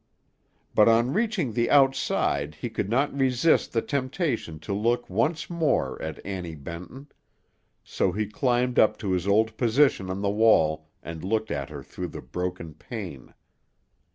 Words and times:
But 0.73 0.89
on 0.89 1.13
reaching 1.13 1.53
the 1.53 1.69
outside 1.69 2.55
he 2.55 2.71
could 2.71 2.89
not 2.89 3.15
resist 3.15 3.71
the 3.71 3.83
temptation 3.83 4.57
to 4.61 4.73
look 4.73 5.07
once 5.11 5.47
more 5.47 6.01
at 6.01 6.19
Annie 6.25 6.55
Benton; 6.55 7.11
so 7.83 8.11
he 8.11 8.25
climbed 8.25 8.79
up 8.79 8.97
to 8.97 9.11
his 9.11 9.27
old 9.27 9.55
position 9.57 10.09
on 10.09 10.23
the 10.23 10.27
wall, 10.31 10.87
and 11.03 11.23
looked 11.23 11.51
at 11.51 11.69
her 11.69 11.83
through 11.83 12.07
the 12.07 12.21
broken 12.23 12.73
pane. 12.73 13.35